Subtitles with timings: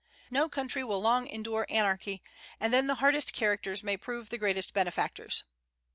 [0.31, 2.23] No country will long endure anarchy;
[2.59, 5.43] and then the hardest characters may prove the greatest benefactors.